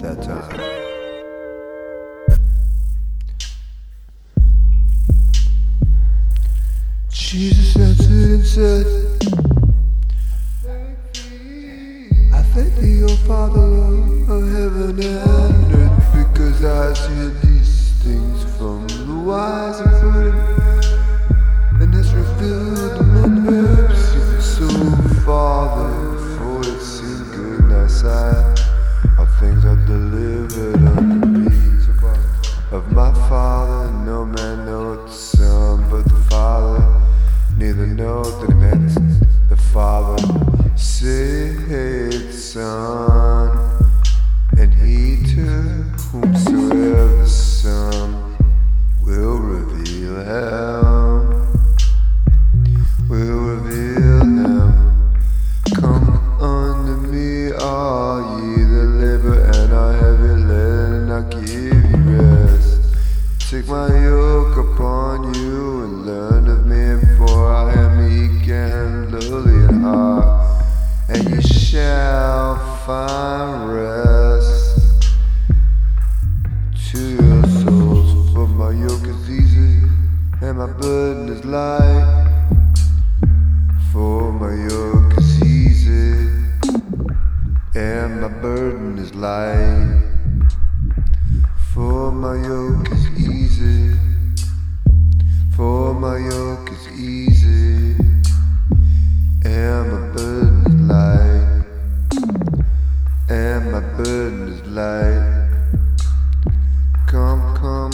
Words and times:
that 0.00 0.22
time. 0.22 0.60
Jesus 7.10 7.76
answered 7.76 8.30
and 8.30 8.46
said, 8.46 8.86
I 12.32 12.42
thank 12.54 12.74
thee, 12.76 13.02
O 13.04 13.08
Father 13.28 13.60
of 13.60 14.42
heaven 14.52 15.02
and 15.02 15.74
earth, 15.74 15.98
because 16.14 16.64
I 16.64 16.94
see 16.94 17.28
these 17.46 17.92
things 18.02 18.44
from 18.56 18.86
the 18.88 19.22
wise 19.26 19.80
and 19.80 19.90
prudent, 20.00 20.39
no 34.10 34.26
man 34.26 34.66
knoweth 34.66 35.06
the 35.06 35.12
Son, 35.12 35.88
but 35.88 36.04
the 36.04 36.20
Father, 36.28 36.82
neither 37.56 37.86
knoweth 37.86 38.40
the 38.40 38.52
man 38.56 38.88
the 39.48 39.56
Father, 39.56 40.20
save 40.74 41.68
the 41.68 42.32
Son, 42.32 43.19
and 69.20 69.30
lowly 69.30 69.80
heart, 69.80 70.64
and 71.08 71.28
you 71.28 71.42
shall 71.42 72.56
find 72.86 73.74
rest 73.74 75.12
to 76.90 76.98
your 76.98 77.42
souls. 77.44 78.32
For 78.32 78.46
my 78.46 78.70
yoke 78.70 79.06
is 79.06 79.30
easy 79.30 79.86
and 80.40 80.58
my 80.58 80.66
burden 80.66 81.28
is 81.28 81.44
light. 81.44 82.28
For 83.92 84.32
my 84.32 84.54
yoke 84.68 85.18
is 85.18 85.42
easy 85.42 86.28
and 87.74 88.20
my 88.20 88.28
burden 88.28 88.98
is 88.98 89.14
light. 89.14 90.02
For 91.74 92.10
my 92.12 92.36
yoke 92.36 92.90
is 92.92 93.06
easy. 93.18 93.98
For 95.56 95.92
my 95.94 96.16
yoke 96.16 96.70
is 96.70 96.88
easy 96.98 97.29
light. 104.80 105.48
Come, 107.06 107.42
come, 107.60 107.92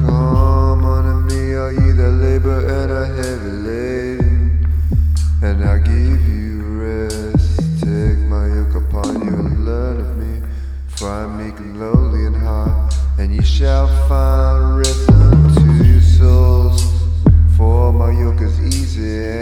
come 0.00 0.84
unto 0.96 1.14
me, 1.28 1.42
all 1.56 1.72
ye 1.72 1.90
that 1.98 2.14
labor 2.24 2.60
and 2.76 2.90
are 3.00 3.10
heavy 3.18 3.54
laden, 3.68 4.66
and 5.42 5.58
I 5.64 5.76
give 5.78 6.22
you 6.36 6.52
rest. 6.84 7.60
Take 7.80 8.20
my 8.34 8.46
yoke 8.56 8.76
upon 8.82 9.10
you 9.26 9.34
and 9.44 9.64
learn 9.68 9.96
of 10.04 10.10
me, 10.16 10.34
for 10.96 11.08
I 11.08 11.24
am 11.24 11.32
meek 11.40 11.58
and 11.58 11.78
lowly 11.80 12.22
in 12.26 12.34
heart, 12.34 12.94
and 13.18 13.34
ye 13.34 13.42
shall 13.42 13.88
find 14.08 14.78
rest 14.78 15.10
unto 15.10 15.84
your 15.90 16.04
souls. 16.16 16.80
For 17.56 17.92
my 17.92 18.10
yoke 18.22 18.40
is 18.40 18.56
easy 18.60 19.33